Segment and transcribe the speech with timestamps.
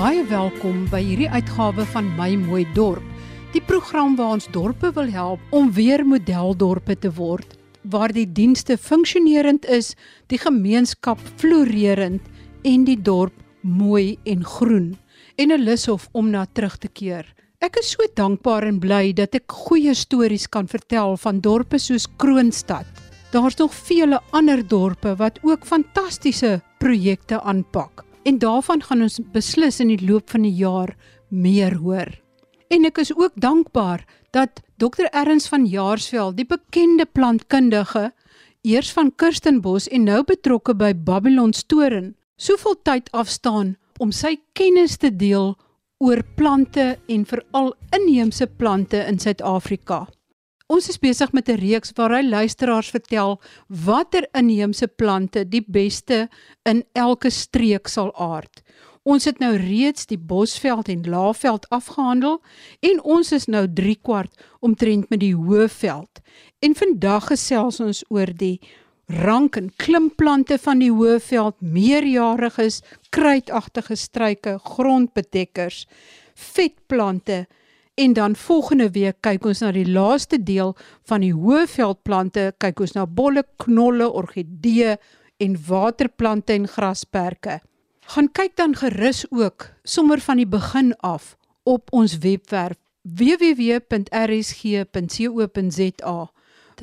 [0.00, 3.04] baie welkom by hierdie uitgawe van My Mooi Dorp.
[3.52, 7.58] Die program waar ons dorpe wil help om weer modeldorpe te word,
[7.92, 9.92] waar die dienste funksionerend is,
[10.32, 12.32] die gemeenskap floreerend
[12.64, 14.96] en die dorp mooi en groen
[15.36, 17.26] en 'n lus of om na terug te keer.
[17.60, 22.08] Ek is so dankbaar en bly dat ek goeie stories kan vertel van dorpe soos
[22.16, 22.86] Kroonstad.
[23.32, 29.80] Daar's nog vele ander dorpe wat ook fantastiese projekte aanpak en daarvan gaan ons beslis
[29.80, 30.94] in die loop van die jaar
[31.28, 32.10] meer hoor.
[32.70, 38.10] En ek is ook dankbaar dat Dr Erns van Jaarsveld, die bekende plantkundige,
[38.62, 44.96] eers van Kirstenbos en nou betrokke by Babylon Storen, soveel tyd afstaan om sy kennis
[45.00, 45.54] te deel
[46.00, 50.06] oor plante en veral inheemse plante in Suid-Afrika.
[50.70, 56.28] Ons is besig met 'n reeks waar hy luisteraars vertel watter inheemse plante die beste
[56.62, 58.62] in elke streek sal aard.
[59.02, 62.42] Ons het nou reeds die Bosveld en Laagveld afgehandel
[62.80, 66.20] en ons is nou 3 kwart omtrent met die Hoëveld.
[66.60, 68.60] En vandag gesels ons oor die
[69.06, 75.86] rank en klimplante van die Hoëveld, meerjariges, kruidagtige struike, grondbedekkers,
[76.34, 77.46] vetplante
[78.00, 80.70] En dan volgende week kyk ons na die laaste deel
[81.10, 84.96] van die hoëveldplante, kyk ons na bolle, knolle, orgidee
[85.44, 87.60] en waterplante en grasperke.
[88.14, 91.36] Gaan kyk dan gerus ook sommer van die begin af
[91.68, 93.68] op ons webwerf www.rsg.co.za.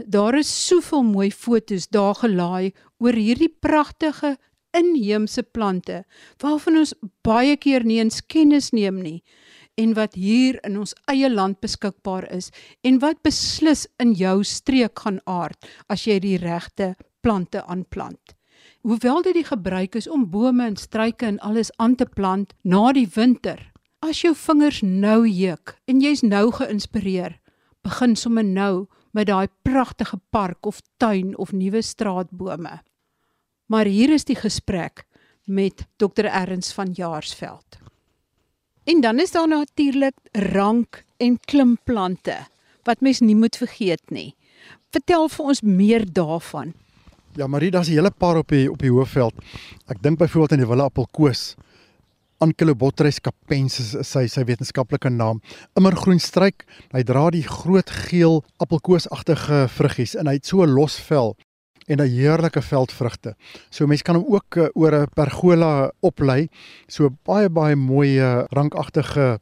[0.06, 4.38] Daar is soveel mooi fotos daar gelaai oor hierdie pragtige
[4.78, 6.06] inheemse plante
[6.38, 6.94] waarvan ons
[7.26, 9.24] baie keer nie eens kennis neem nie
[9.78, 12.50] en wat hier in ons eie land beskikbaar is
[12.88, 18.34] en wat beslis in jou streek gaan aard as jy die regte plante aanplant.
[18.88, 22.92] Hoewel dit die gebruik is om bome en struike en alles aan te plant na
[22.96, 23.60] die winter,
[24.06, 27.38] as jou vingers nou juk en jy's nou geïnspireer,
[27.84, 32.80] begin sommer nou met daai pragtige park of tuin of nuwe straatbome.
[33.68, 35.06] Maar hier is die gesprek
[35.46, 37.87] met Dr Erns van Jaarsveld.
[38.88, 42.38] En dan is daar natuurlik rank en klimplante
[42.84, 44.36] wat mens nie moet vergeet nie.
[44.96, 46.72] Vertel vir ons meer daarvan.
[47.36, 49.34] Ja, Marie, daar's 'n hele paar op die op die hoofveld.
[49.86, 51.56] Ek dink byvoorbeeld aan die Wille Appelkoos.
[52.38, 55.42] Ankylobotrytis capensis is sy sy wetenskaplike naam.
[55.74, 56.66] Immergroen struik.
[56.92, 61.36] Hy dra die groot geel appelkoosagtige vruggies en hy het so 'n los vel
[61.88, 63.36] en 'n heerlike veldvrugte.
[63.70, 66.50] So mense kan hom ook uh, oor 'n pergola oplei.
[66.88, 69.40] So baie baie mooi uh, rankagtige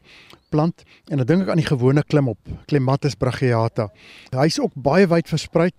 [0.50, 3.90] plant en dan dink ek aan die gewone klimop, Clematis brachiata.
[4.32, 5.72] Hy's ook baie wyd versprei.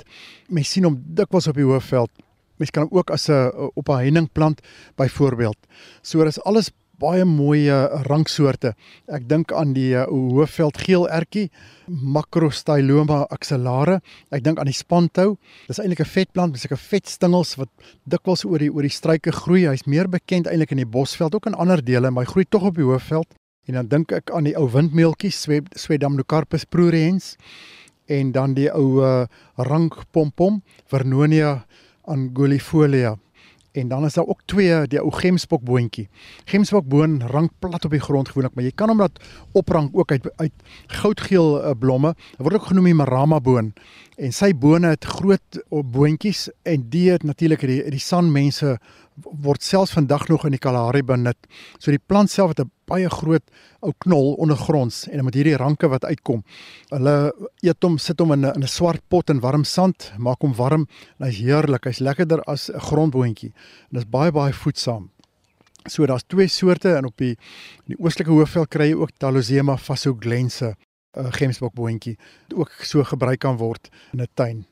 [0.48, 2.10] Mense sien hom dikwels op die hoofveld.
[2.58, 4.60] Mense kan hom ook as 'n op 'n heiningplant
[4.96, 5.58] byvoorbeeld.
[6.02, 6.70] So dis alles
[7.00, 7.66] baie mooi
[8.08, 8.74] ranksoorte.
[9.12, 11.50] Ek dink aan die uh, hoofveld geel ertjie,
[11.86, 14.00] Macrostyloma axillare.
[14.34, 15.36] Ek dink aan die spantou.
[15.68, 17.70] Dis eintlik 'n vetplant met sulke vet stingels wat
[18.04, 19.66] dikwels oor die oor die struike groei.
[19.68, 22.62] Hy's meer bekend eintlik in die bosveld, ook in ander dele, maar hy groei tog
[22.62, 23.34] op die hoofveld.
[23.66, 27.36] En dan dink ek aan die ou windmeeltjies, Swedamnocarpus pruriens
[28.06, 29.26] en dan die ou uh,
[29.56, 31.66] rankpompom, Vernonia
[32.06, 33.16] angulifolia.
[33.76, 36.06] En dan is daar ook twee die ou gemsbokboontjie.
[36.48, 39.20] Gemsbokboon rank plat op die grond gewoonlik, maar jy kan hom laat
[39.52, 40.52] oprank ook uit uit
[40.86, 42.14] goudgeel uh, blomme.
[42.36, 43.74] Dit word ook genoem die marama boon.
[44.16, 48.78] En sy bone het groot boontjies en die het natuurlik die die sanmense
[49.24, 51.38] word selfs vandag nog in die Kalahari benut.
[51.78, 53.42] So die plant self het 'n baie groot
[53.80, 56.44] ou knol ondergronds en met hierdie ranke wat uitkom.
[56.90, 57.32] Hulle
[57.62, 60.54] eet hom, sit hom in 'n in 'n swart pot in warm sand, maak hom
[60.54, 60.86] warm
[61.18, 61.84] en hy's heerlik.
[61.84, 63.52] Hy's lekkerder as 'n grondboontjie.
[63.90, 65.10] En dit is baie baie voedsaam.
[65.88, 67.36] So daar's twee soorte en op die
[67.86, 70.76] in die oostelike hoofveld kry jy ook Talosema fasoglense,
[71.16, 72.16] 'n gemsbokboontjie
[72.48, 74.66] wat ook so gebruik kan word in 'n tuin.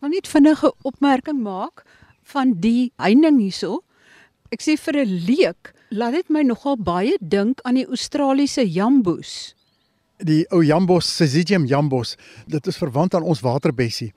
[0.00, 1.84] Nou net vinnige opmerking maak
[2.32, 3.82] van die heining hierso.
[4.52, 9.54] Ek sê vir 'n leek, laat dit my nogal baie dink aan die Australiese jambos.
[10.18, 12.16] Die ou jambos, Syzygium jambos,
[12.46, 14.12] dit is verwant aan ons waterbessie.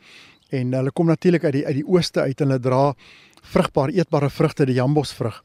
[0.51, 2.95] En hulle kom natuurlik uit die uit die ooste uit en hulle dra
[3.41, 5.43] vrugbaar eetbare vrugte, die jambosvrug.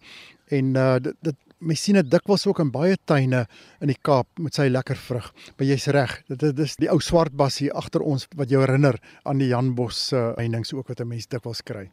[0.51, 3.45] En uh dit, dit mens sien dit dikwels ook in baie tuine
[3.81, 5.31] in die Kaap met sy lekker vrug.
[5.57, 9.43] Maar jy's reg, dit, is die ou swart bassie agter ons wat jou herinner aan
[9.43, 11.91] die jambos uh, heininge ook wat 'n mens dikwels kry.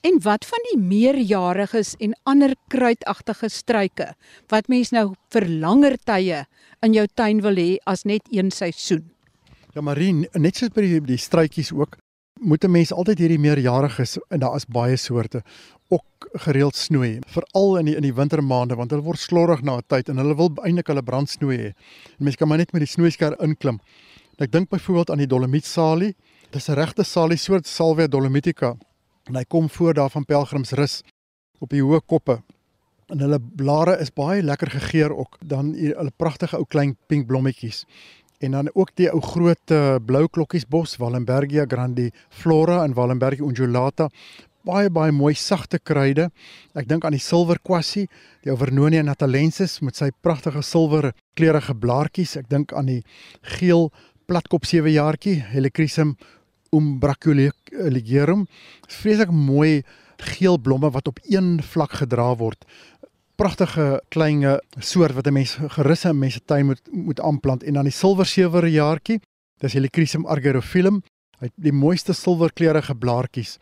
[0.00, 4.06] En wat van die meerjariges en ander kruidagtige struike
[4.48, 6.38] wat mens nou vir langer tye
[6.80, 9.10] in jou tuin wil hê as net een seisoen?
[9.76, 11.98] Ja Marien, net soos by die, die struitjies ook,
[12.40, 15.42] moet 'n mens altyd hierdie meerjariges en daar is baie soorte
[15.88, 19.86] ook gereeld snoei, veral in die in die wintermaande want hulle word slorrig na 'n
[19.86, 21.72] tyd en hulle wil eintlik hulle brandsnoei hê.
[22.18, 23.80] Mense kan maar net met die snoeisker inklim.
[24.38, 26.14] Ek dink byvoorbeeld aan die Dolomietsalie.
[26.50, 28.78] Dis 'n regte salie soort Salvia dolomitica.
[29.28, 31.02] En hy kom voor daar van pelgrimsrus
[31.60, 32.40] op die hoë koppe.
[33.10, 35.38] En hulle blare is baie lekker gegeur ook.
[35.44, 37.84] Dan hulle pragtige ou klein pink blommetjies.
[38.40, 44.08] En dan ook die ou groot uh, blou klokkiesbos Wallenbergia grandiflora en Wallenbergia undulata
[44.66, 46.28] baie baie mooi sagte kruide.
[46.76, 48.06] Ek dink aan die silverkwassie,
[48.44, 52.36] die Vernonia natalensis met sy pragtige silwer kleurige blaartjies.
[52.40, 53.02] Ek dink aan die
[53.56, 53.88] geel
[54.30, 56.16] platkop sewejaartjie Helichrysum
[56.76, 58.46] umbracularigerum.
[58.88, 59.82] Vreeslik mooi
[60.16, 62.64] geel blomme wat op een vlak gedra word.
[63.40, 64.44] Pragtige klein
[64.78, 68.26] soort wat 'n mens gerus in mense tuin moet moet aanplant en dan die silwer
[68.26, 69.20] sewejaartjie.
[69.58, 71.02] Dis Helichrysum argyrophyllum.
[71.38, 73.58] Hy het die mooiste silwerkleurige blaartjies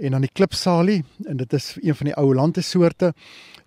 [0.00, 3.12] en dan die klipsalie en dit is een van die ou lande soorte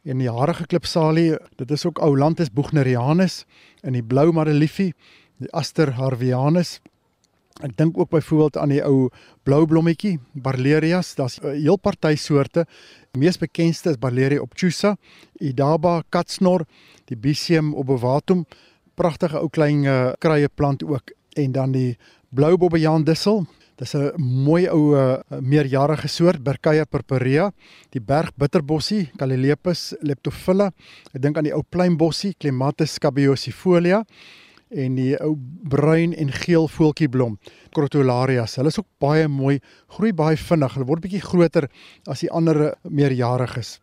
[0.03, 3.43] en die harige klipsalie dit is ook ou landes buchnerianus
[3.83, 4.91] en die blou madeliefie
[5.43, 6.79] die aster harvianus
[7.61, 9.09] ek dink ook byvoorbeeld aan die ou
[9.43, 11.15] blou blommetjie barlerias.
[11.15, 12.65] Daar's 'n heel party soorte.
[13.11, 14.97] Die mees bekendste is barleria obtusa
[15.39, 16.65] idaba katsnor
[17.05, 18.45] die biseum obovatum
[18.95, 21.11] pragtige ou klein uh, kruie plant ook.
[21.35, 21.97] En dan die
[22.29, 23.45] blou bobbejaan dussel
[23.75, 27.51] Dis 'n mooi ou uh, meerjarige soort Berkeia purpurea,
[27.89, 30.69] die berg bitterbossie Calilepus leptophylla.
[31.13, 34.03] Ek dink aan die ou pleinbossie Clematis scabiosifolia
[34.73, 35.35] en die ou
[35.69, 37.37] bruin en geel voeltjieblom
[37.73, 38.57] Crotolarias.
[38.57, 39.59] Hulle is ook baie mooi,
[39.95, 40.75] groei baie vinnig.
[40.75, 41.69] Hulle word bietjie groter
[42.09, 43.79] as die ander meerjariges.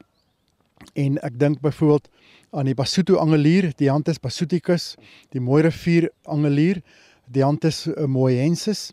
[0.95, 2.09] En ek dink byvoorbeeld
[2.51, 4.97] aan die Basuto angelier, Dianthus basuticus,
[5.31, 6.81] die mooi rivier angelier,
[7.31, 8.91] Dianthus moyensis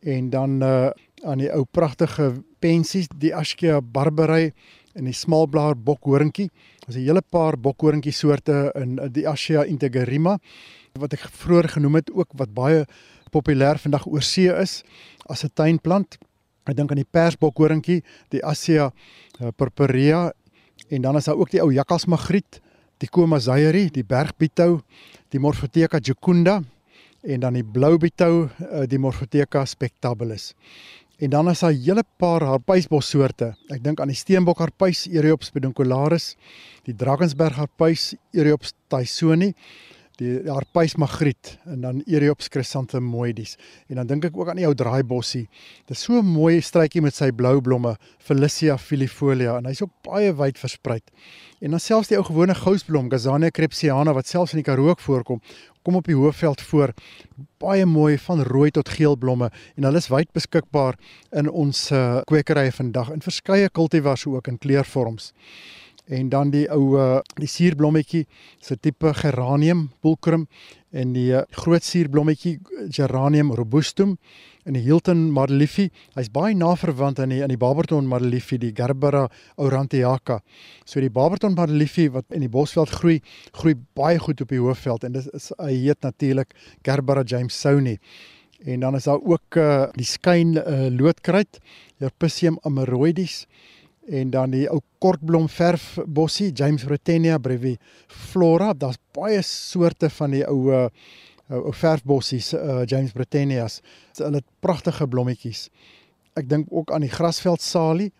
[0.00, 0.88] en dan uh
[1.24, 2.28] aan die ou pragtige
[2.62, 4.52] pensies die Aschia barberei
[4.96, 6.50] en die smaalblaar bokhoringkie.
[6.84, 10.38] Daar's 'n hele paar bokhoringkie soorte in die Aschia integerrima
[10.98, 12.86] wat ek vroeër genoem het ook wat baie
[13.30, 14.82] populêr vandag oor see is
[15.28, 16.18] as 'n tuinplant.
[16.66, 18.90] Ek dink aan die persbokhoringkie, die Aschia
[19.40, 20.32] uh, purpurea
[20.90, 22.60] en dan is daar ook die ou jakkalsmagriet,
[22.98, 24.80] die Comazairi, die bergbitou,
[25.28, 26.62] die Morphotheca jucunda
[27.26, 30.54] en dan die blou bitou eh, die Morphotheca spectabilis.
[31.18, 33.56] En dan is daar 'n hele paar harpuisbos soorte.
[33.68, 36.36] Ek dink aan die steenbok harpuis Eriops peduncularis,
[36.84, 39.54] die Drakensberg harpuis Eriops tysoni,
[40.20, 43.56] die harpuis magriet en dan Eriops chrysanthemoides.
[43.88, 45.46] En dan dink ek ook aan die ou draaibossie.
[45.86, 49.92] Dit is so 'n mooi struitjie met sy blou blomme, Felicia filifolia en hy's ook
[50.02, 51.00] baie wyd versprei.
[51.60, 55.40] En dan selfs die ou gewone gousblom, Gazania crepsiana wat selfs in die Karoo voorkom,
[55.82, 56.92] kom op die hoofveld voor.
[57.58, 60.98] Baie mooi van rooi tot geel blomme en hulle is wyd beskikbaar
[61.32, 65.32] in ons uh, kwekerye vandag in verskeie kultivars ook in kleurvorms.
[66.06, 66.94] En dan die ou
[67.34, 68.26] die suurblommetjie
[68.62, 70.46] se tipe geranium pulchrum
[70.96, 72.56] en die uh, groot suurblommetjie
[72.94, 74.16] geranium robustum
[74.66, 75.90] in die Hilton Madeliefie.
[76.16, 79.26] Hy's baie na verwant aan die aan die Barberton Madeliefie, die Gerbera
[79.62, 80.40] aurantiaca.
[80.84, 83.20] So die Barberton Madeliefie wat in die Bosveld groei,
[83.52, 87.98] groei baie goed op die Hoofveld en dit is hy heet natuurlik Gerbera jamesoni.
[88.64, 91.58] En dan is daar ook uh, die skyn uh, loodkruid,
[92.00, 93.44] Herpesium amaroides
[94.06, 98.72] en dan die ou kortblom verf bossie James Rotenia breviflora.
[98.74, 100.86] Daar's baie soorte van die ou uh,
[101.50, 103.80] ou verfbossies uh, James Britannias.
[104.18, 105.68] Hulle het pragtige blommetjies.
[106.36, 108.10] Ek dink ook aan die grasveld salie.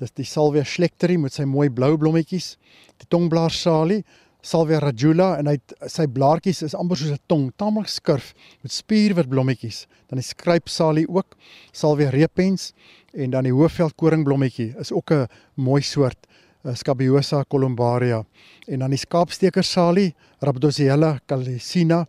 [0.00, 2.54] Dis die Salvia schlecteri met sy mooi blou blommetjies.
[3.00, 4.04] Die tongblaar salie,
[4.46, 5.56] Salvia radula en hy
[5.90, 9.86] sy blaartjies is amper soos 'n tong, taamlik skurf met spierwit blommetjies.
[10.08, 11.34] Dan die skrypsalie ook,
[11.72, 12.72] Salvia repens
[13.12, 15.26] en dan die hoofveld koringblommetjie is ook 'n
[15.56, 16.26] mooi soort.
[16.64, 18.24] Uh, Scabiosa columbaria
[18.66, 22.06] en dan die skaapsteker salie Rhabdosiella calycina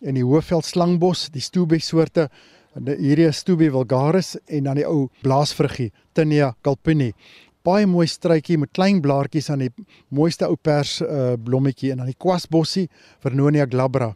[0.00, 2.28] in die Hoëveld slangbos, die stoebie soorte,
[2.78, 7.12] hierdie is stoebie vulgaris en dan die ou blaasvruggie, Tinea calpini.
[7.68, 9.72] Baie mooi struitjie met klein blaartjies aan die
[10.14, 12.86] mooiste ou pers uh, blommetjie en dan die kwasbossie,
[13.20, 14.14] Vernonia glabra.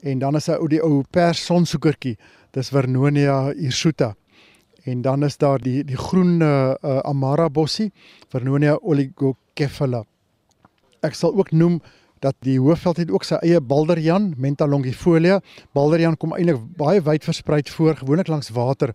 [0.00, 2.14] En dan is daar ou die ou pers sonsoekertjie,
[2.56, 4.14] dis Vernonia hirsuta.
[4.88, 7.90] En dan is daar die die groen uh, uh, amara bossie,
[8.32, 10.06] Vernonia oligocephala.
[11.04, 11.82] Ek sal ook noem
[12.20, 15.38] dat die hoofveld het ook sy eie balderjan, Menta longifolia.
[15.76, 18.92] Balderjan kom eintlik baie wyd versprei voor, gewoonlik langs water,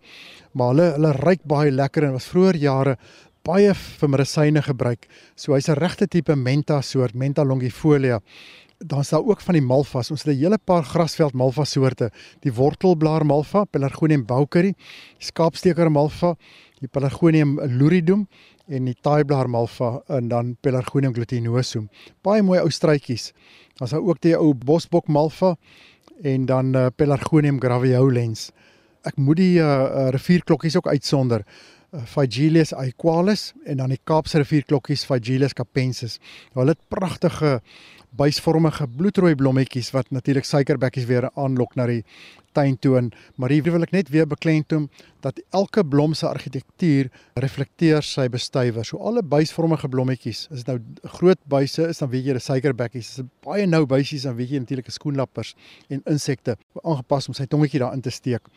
[0.54, 2.98] maar hulle hulle ruik baie lekker en was vroeër jare
[3.46, 5.08] baie vir medisyne gebruik.
[5.36, 8.20] So hy's 'n regte tipe Menta soort, Menta longifolia.
[8.80, 10.12] Dan is daar ook van die malvas.
[10.12, 12.12] Ons het 'n hele paar grasveld malva soorte.
[12.42, 14.74] Die wortelblaar malva, Pelargonium bowkeri,
[15.20, 16.36] skaapsteker malva,
[16.80, 18.28] die Pelargonium luridum
[18.68, 21.90] en die taaiblaar malva en dan Pelargonium glutinosum.
[22.22, 23.34] Baie mooi ou struitjies.
[23.78, 25.56] Daar's ook die ou bosbok malva
[26.24, 28.52] en dan uh, Pelargonium graveolens.
[29.04, 31.46] Ek moet die uh, uh, rivierklokkies ook uitsonder.
[32.06, 36.20] Phygelius aequalis en dan die Kaapse rivierklokkies Phygelius capensis.
[36.54, 37.60] Hulle het pragtige
[38.16, 42.02] buisvormige bloedrooi blommetjies wat natuurlik suikerbekkies weer aanlok na die
[42.56, 44.88] tuin toe en maar hier wil ek net weer beklemtoon
[45.26, 47.10] dat elke blom se argitektuur
[47.44, 48.88] reflekteer sy bestuiwer.
[48.88, 53.12] So alle buisvormige blommetjies, is dit nou groot buise is dan weet jy die suikerbekkies,
[53.20, 55.56] is baie nou buisies dan weet jy natuurlik skoenlappers
[55.90, 58.48] en insekte aangepas om sy tongetjie daarin te steek.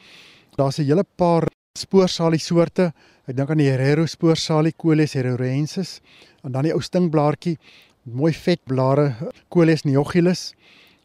[0.58, 2.92] Daar's 'n hele paar spoorsalie soorte.
[3.28, 5.98] Ek dink aan die Herrero spoorsalie Coleus herreroensis
[6.46, 7.58] en dan die ou stingblaartjie
[8.16, 9.10] mooi vet blare
[9.52, 10.54] Coleus neogyllus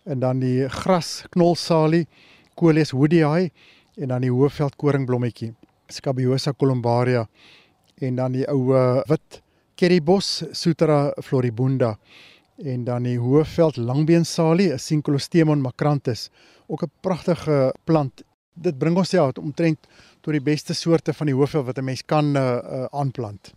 [0.08, 2.06] en dan die gras knolsalie
[2.56, 3.50] Coleus woodii
[4.00, 5.51] en dan die hoëveld koringblommetjie
[5.92, 7.25] Scabiosa columbaria
[8.00, 8.72] en dan die ou
[9.12, 9.42] wit
[9.75, 11.98] kerrybos Sutra floribunda
[12.63, 16.30] en dan die hoëveld langbeensalie Syncolostemon macranthus
[16.70, 18.24] ook 'n pragtige plant.
[18.56, 19.80] Dit bring ons ja omtrent
[20.24, 23.53] tot die beste soorte van die hoëveld wat 'n mens kan uh, uh, aanplant.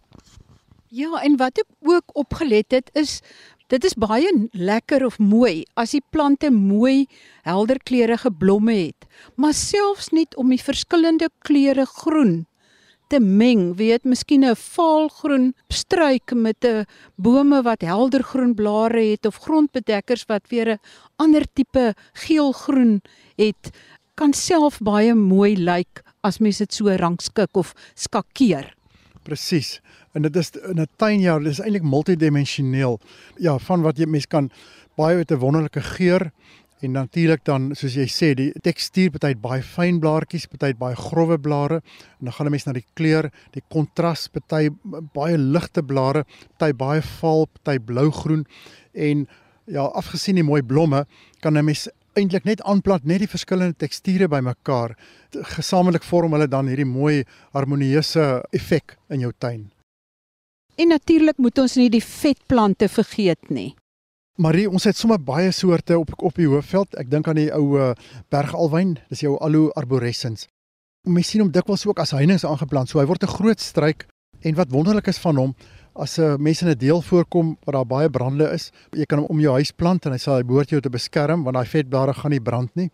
[0.91, 3.21] Ja, en wat ek ook opgelet het is
[3.67, 7.07] dit is baie lekker of mooi as die plante mooi
[7.43, 12.47] helder kleurige blomme het, maar selfs net om die verskillende kleure groen
[13.11, 19.37] te meng, weet miskien 'n vaalgroen struik met 'n bome wat heldergroen blare het of
[19.37, 20.81] grondbedekkers wat weer 'n
[21.17, 23.03] ander tipe geelgroen
[23.37, 23.71] het,
[24.15, 28.73] kan self baie mooi lyk as mens dit so rangskik of skakeer.
[29.27, 29.81] Presies.
[30.15, 33.01] En dit is in 'n tuinjaar, dit is eintlik multidimensioneel.
[33.39, 34.51] Ja, van wat jy mens kan
[34.97, 36.33] baie met 'n wonderlike geur
[36.81, 41.39] en natuurlik dan soos jy sê, die tekstuur party baie fyn blaartjies, party baie grouwe
[41.39, 41.81] blare
[42.19, 44.71] en dan gaan 'n mens na die kleur, die kontras, party
[45.15, 46.25] baie ligte blare,
[46.59, 48.47] party baie vaal, party blougroen
[48.93, 49.29] en
[49.67, 51.07] ja, afgesien die mooi blomme,
[51.41, 54.97] kan 'n mens eintlik net aanplant net die verskillende teksture bymekaar.
[55.57, 57.25] Gesamentlik vorm hulle dan hierdie mooi
[57.57, 59.67] harmonieuse effek in jou tuin.
[60.77, 63.75] En natuurlik moet ons nie die vetplante vergeet nie.
[64.37, 66.93] Marie, ons het sommer baie soorte op op die hoofveld.
[67.01, 67.95] Ek dink aan die ou uh,
[68.33, 70.45] bergalwyn, dis jou Aloe arborescens.
[71.09, 72.91] Mens sien hom dikwels ook as heininge aangeplant.
[72.91, 74.05] So hy word 'n groot struik
[74.43, 75.55] en wat wonderlik is van hom,
[75.99, 79.19] as 'n uh, mens in 'n deel voorkom waar daar baie brande is, jy kan
[79.19, 81.67] hom om jou huis plant en hy sal hy behoort jou te beskerm want daai
[81.67, 82.91] vetblare gaan nie brand nie.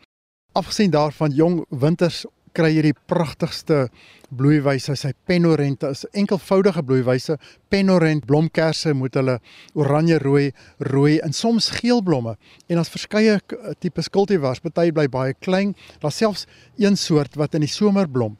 [0.54, 3.88] Afgesien daarvan jong winters kry jy die pragtigste
[4.32, 7.38] bloeiwyse, sy penorente is enkelvoudige bloeiwyse,
[7.72, 9.38] penorent blomkerse met hulle
[9.74, 12.36] oranje rooi, rooi en soms geel blomme.
[12.68, 13.40] En daar's verskeie
[13.80, 18.36] tipe kultivars, party bly baie klein, daar's selfs een soort wat in die somer blom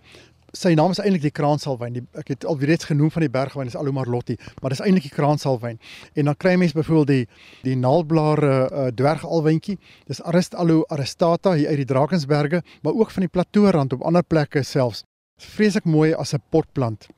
[0.53, 2.03] sy naam is eintlik die kraansalwyn.
[2.19, 5.15] Ek het al reeds genoem van die bergwyn is Alomar Lotti, maar dis eintlik die
[5.15, 5.79] kraansalwyn.
[6.15, 9.79] En dan kry mense byvoorbeeld die die naalblare uh, dwergalwyntjie.
[10.11, 14.25] Dis Arist Alo aristata hier uit die Drakensberge, maar ook van die platoorand op ander
[14.25, 15.05] plekke selfs.
[15.41, 17.09] Vreeslik mooi as 'n potplant.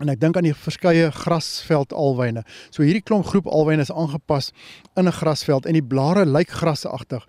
[0.00, 2.42] En ek dink aan die verskeie grasveld alwyne.
[2.70, 4.52] So hierdie klomp groep alwyne is aangepas
[4.96, 7.24] in 'n grasveld en die blare lyk grasseagtig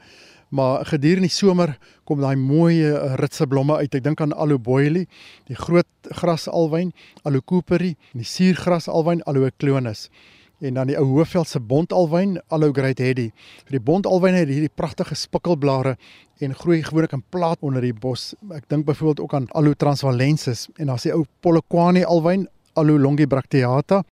[0.56, 1.76] maar gedurende die somer
[2.08, 3.96] kom daai mooi uh, ritse blomme uit.
[3.96, 5.06] Ek dink aan Aloe boylie,
[5.50, 6.94] die groot grasalwyn,
[7.28, 10.10] Aloe cooperi, die suurgrasalwyn Aloe clonus
[10.64, 13.28] en dan die ou hoofveldse bondalwyn Aloe great heady.
[13.68, 15.98] Vir die bondalwyne het hierdie pragtige spikkelblare
[16.40, 18.32] en groei gewoonlik in plaat onder die bos.
[18.56, 22.48] Ek dink byvoorbeeld ook aan Aloe transvalensis en dan is die ou Polokwane alwyn
[22.80, 24.06] Aloe longibracteata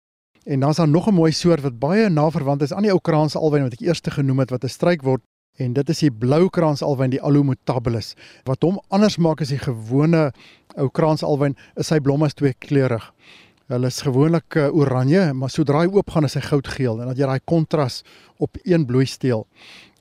[0.44, 2.90] En dan is daar nog 'n mooi soort wat baie na verwant is aan die
[2.90, 5.22] ou kraansalwyn wat ek eers genoem het wat 'n struik word
[5.60, 8.14] en dit is die blou kraansalwyn die Alumutabilis.
[8.48, 10.30] Wat hom anders maak as die gewone
[10.76, 13.10] ou kraansalwyn is sy blomme is tweekleurig.
[13.70, 17.28] Hulle is gewoonlik uh, oranje, maar sodra hy oopgaan is hy goudgeel en dat jy
[17.28, 18.00] daai kontras
[18.42, 19.46] op een bloeisteel.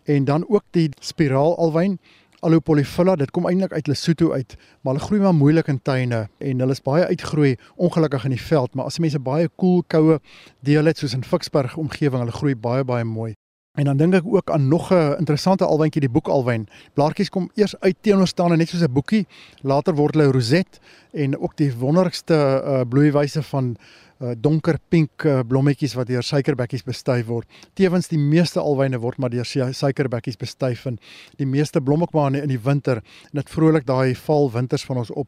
[0.10, 2.00] En dan ook die spiraalalwyn
[2.40, 6.64] Alopolifilla, dit kom eintlik uit Lesotho uit, maar hulle groei maar moeilik in tuine en
[6.64, 10.20] hulle is baie uitgroei ongelukkig in die veld, maar as mense baie koel cool, koue
[10.64, 13.34] deel het soos in Ficksburg omgewing, hulle groei baie baie mooi.
[13.78, 16.68] En dan dink ek ook aan nog 'n interessante alwyntjie, die boekalwyn.
[16.94, 19.28] Blaartjies kom eers uit teenoor staan net soos 'n boekie,
[19.62, 20.80] later word hulle roset
[21.12, 22.34] en ook die wonderlikste
[22.66, 23.78] uh, bloeiwyse van
[24.20, 27.48] uh, donker pink uh, blommetjies wat deur suikerbekkies bestuif word.
[27.74, 31.00] Tewens die meeste alwyne word maar deur suikerbekkies bestuif en
[31.38, 34.98] die meeste blom ook maar in die winter en dit vrolik daai val winters van
[34.98, 35.28] ons op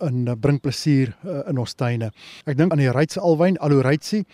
[0.00, 2.10] en uh, bring plesier uh, in ons tuine.
[2.44, 4.24] Ek dink aan die Ryds alwyn, Aloreitsie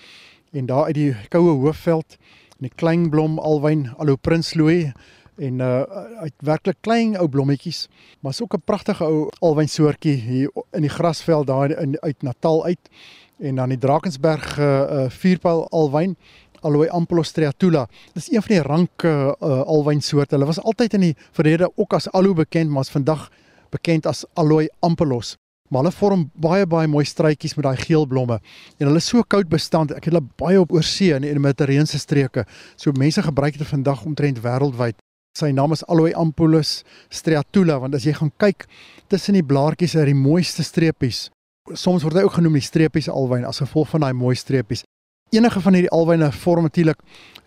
[0.53, 2.17] en daar uit die koue hoofveld
[2.63, 4.91] die kleinblom alwyn Alo Prinsloo
[5.39, 5.83] en uh
[6.19, 7.87] uit werklik klein ou blommetjies,
[8.21, 12.65] maar is ook 'n pragtige ou alwynsoortjie hier in die grasveld daar in uit Natal
[12.65, 12.91] uit
[13.39, 16.17] en dan die Drakensberg uh, uh vuurpyl alwyn
[16.61, 17.89] Aloe Ampelus striatula.
[18.15, 20.35] Dis een van die rank uh, uh alwynsoorte.
[20.35, 23.31] Hulle was altyd in die verlede ook as aloe bekend, maar is vandag
[23.71, 25.37] bekend as Aloe Ampelus.
[25.69, 28.41] Maar hulle vorm baie baie mooi struitjies met daai geel blomme.
[28.79, 29.93] En hulle is so koud bestand.
[29.93, 32.47] Ek het hulle baie op oorsee in die Mediterrane streke.
[32.77, 34.99] So mense gebruik dit vandag omtrent wêreldwyd.
[35.39, 36.83] Sy naam is Aloe Ampelus
[37.15, 38.67] striatula want as jy gaan kyk
[39.13, 41.29] tussen die blaartjies is die mooiste streepies.
[41.75, 44.83] Soms word hy ook genoem die streepies alwyn as gevolg van daai mooi streepies
[45.31, 47.01] enige van hierdie alwyne vorm natuurlik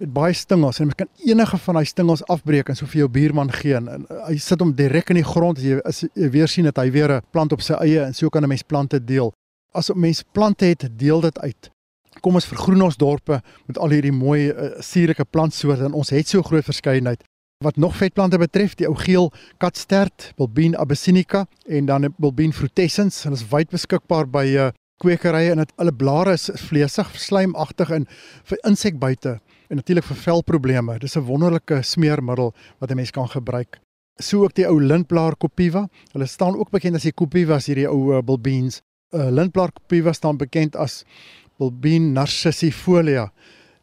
[0.10, 3.52] baie stingels en jy kan enige van daai stingels afbreek en so vir jou buurman
[3.54, 6.50] gee en, en hy sit hom direk in die grond as jy as jy weer
[6.50, 9.00] sien dat hy weer 'n plant op sy eie en so kan 'n mens plante
[9.00, 9.34] deel.
[9.74, 11.70] As 'n mens plante het, deel dit uit.
[12.22, 16.28] Kom ons vergroen ons dorpe met al hierdie mooi uh, suurlike plantsoorte en ons het
[16.28, 17.24] so groot verskeidenheid.
[17.64, 23.36] Wat nog vetplante betref, die ou geel katstert, Bulbine abyssinica en dan Bulbine frutescens, hulle
[23.36, 24.70] is wyd beskikbaar by uh,
[25.02, 28.08] kwekerye en dit alle blare is vleesig, slijmagtig en
[28.50, 29.38] vir insekbuite
[29.72, 31.00] en natuurlik vir velprobleme.
[31.00, 33.80] Dis 'n wonderlike smeermiddel wat 'n mens kan gebruik.
[34.20, 35.88] So ook die ou lintblaar Copiva.
[36.12, 38.82] Hulle staan ook bekend as die Copivas hierdie ou uh, bulbines.
[39.14, 41.04] Uh, lintblaar Copiva staan bekend as
[41.58, 43.32] Bulbine narcissifolia.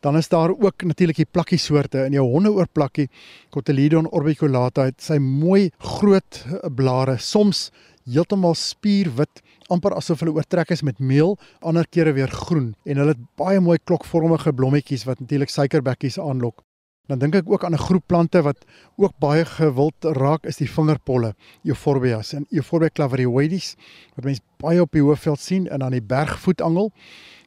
[0.01, 3.09] Dan is daar ook natuurlik die plakkie soorte in jou hondeoorplakkie
[3.51, 7.71] Cotyledon orbiculata het sy mooi groot uh, blare soms
[8.07, 13.15] heeltemal spierwit amper asof hulle oortrek is met meel, ander kere weer groen en hulle
[13.15, 16.63] het baie mooi klokvormige blommetjies wat natuurlik suikerbekkies aanlok.
[17.09, 18.65] Dan dink ek ook aan 'n groep plante wat
[18.97, 21.35] ook baie gewild raak is die vingerpolle,
[21.65, 23.77] Euphorbias en Euphorbia clavarioides
[24.15, 26.93] wat mense baie op die hoofveld sien en aan die bergvoetangel.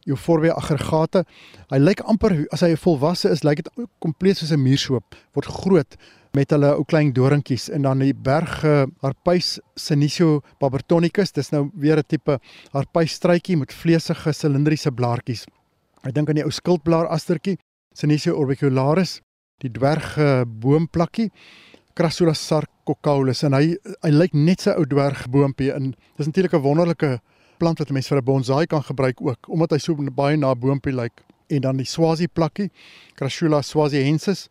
[0.06, 1.24] Euphorbia aggregata.
[1.70, 5.98] Hy lyk amper as hy volwasse is, lyk dit kompleet soos 'n muursoop, word groot
[6.34, 11.70] met hulle ou klein doringkies en dan die berg uh, Harpys Senecio babertonicus dis nou
[11.74, 12.40] weer 'n tipe
[12.72, 15.46] harpys struitjie met vleesige silindriese blaartjies.
[16.04, 17.58] Ek dink aan die ou skildblaar astertjie
[17.94, 19.20] Senecio orbicularis,
[19.60, 21.32] die dwerg uh, boomplakkie
[21.94, 27.20] Crassula sarcocaulus en hy hy lyk net so ou dwergboompie en dis natuurlik 'n wonderlike
[27.60, 30.96] plant wat mense vir 'n bonsai kan gebruik ook omdat hy so baie na boompie
[30.96, 32.72] lyk en dan die swazi plakkie
[33.16, 34.48] Crassula swaziensis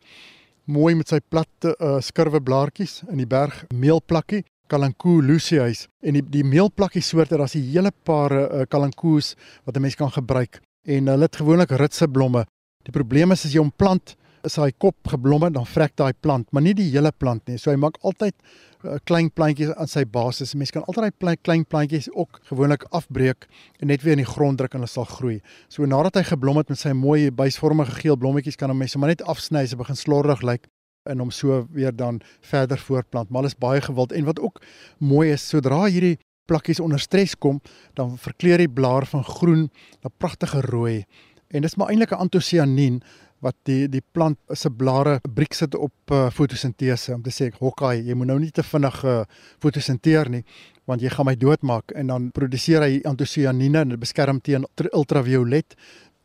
[0.71, 6.23] mooi met sy platte uh, skurwe blaartjies in die berg meelplakkie Kalankou lucius en die
[6.23, 11.07] die meelplakkie soorte daar's 'n hele paar uh, kalankous wat 'n mens kan gebruik en
[11.07, 12.45] hulle het gewoonlik ritse blomme.
[12.83, 14.15] Die probleem is as jy hom plant
[14.47, 17.57] is hy kop geblomme dan vrek daai plant, maar nie die hele plant nie.
[17.61, 18.35] So hy maak altyd
[18.83, 20.55] uh, klein plantjies aan sy basis.
[20.55, 23.47] Mense kan altyd daai klein plantjies ook gewoonlik afbreek
[23.79, 25.39] en net weer in die grond druk en hulle sal groei.
[25.69, 29.23] So nadat hy geblom het met sy mooi buisvormige geel blommetjies kan mense maar net
[29.29, 30.69] afsny, sy begin slordig lyk
[31.09, 33.29] en hom so weer dan verder voortplant.
[33.29, 34.61] Maar alles baie gewild en wat ook
[34.99, 36.17] mooi is, sodra hierdie
[36.49, 37.61] plakkies onder stres kom,
[37.95, 39.69] dan verkleur die blaar van groen
[40.03, 41.03] na pragtige rooi.
[41.51, 43.01] En dis maar eintlik 'n antosianien
[43.41, 47.97] wat die die plant se blare briek sit op uh, fotosintese om te sê hokkai
[48.07, 49.23] jy moet nou nie te vinnig uh,
[49.63, 50.43] fotosinteer nie
[50.89, 55.77] want jy gaan my doodmaak en dan produseer hy antosianine en dit beskerm teen ultraviolet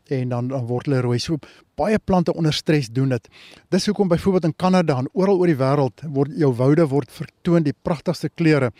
[0.08, 1.18] en dan dan word hulle rooi.
[1.18, 1.38] So
[1.76, 3.28] baie plante onder stres doen dit.
[3.68, 7.66] Dis hoekom byvoorbeeld in Kanada en oral oor die wêreld word jou woude word vertoon
[7.66, 8.72] die pragtigste kleure.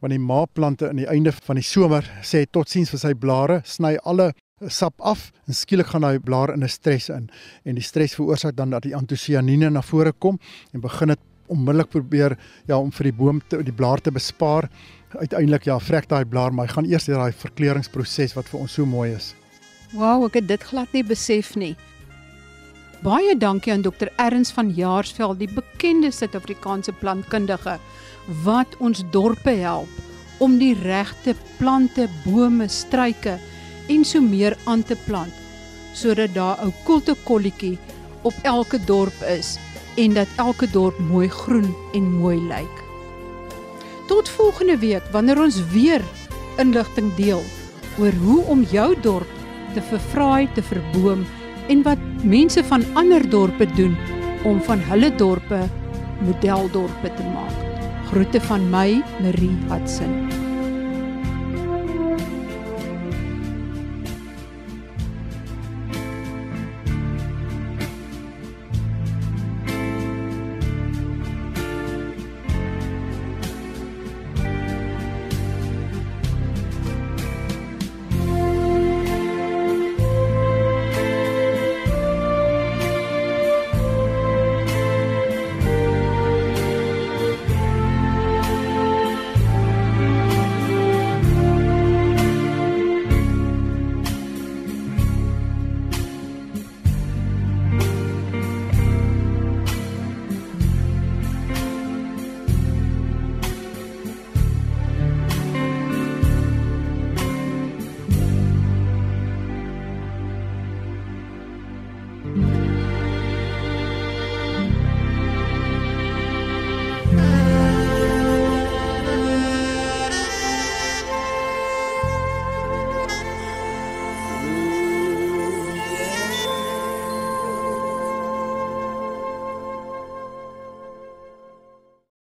[0.00, 3.96] Want die maaplante aan die einde van die somer sê totsiens vir sy blare, sny
[4.02, 4.32] alle
[4.68, 7.30] sap af en skielik gaan daai blaar in 'n stres in
[7.64, 10.38] en die stres veroorsaak dan dat die antosianine na vore kom
[10.72, 12.36] en begin dit onmiddellik probeer
[12.68, 14.68] ja om vir die boom te, die blaar te bespaar.
[15.12, 18.72] Uiteindelik ja, vrek daai blaar, maar hy gaan eers deur daai verkleuringsproses wat vir ons
[18.72, 19.34] so mooi is.
[19.92, 21.76] Wow, ek het dit glad nie besef nie.
[23.02, 24.08] Baie dankie aan Dr.
[24.22, 27.78] Erns van Jaarsveld, die bekende Suid-Afrikaanse plantkundige
[28.44, 29.90] wat ons dorpe help
[30.38, 33.36] om die regte plante, bome, struike
[33.88, 35.32] en so meer aan te plant
[35.92, 37.78] sodat daar 'n kultekolletjie
[38.22, 39.58] op elke dorp is
[39.96, 42.76] en dat elke dorp mooi groen en mooi lyk.
[44.06, 46.02] Tot volgende week wanneer ons weer
[46.56, 47.42] inligting deel
[47.98, 49.28] oor hoe om jou dorp
[49.74, 51.24] te vervraai, te verboom
[51.68, 53.96] en wat mense van ander dorpe doen
[54.44, 55.68] om van hulle dorpe
[56.22, 57.58] modeldorpe te maak.
[58.12, 60.41] Groete van my, Marie Hudson.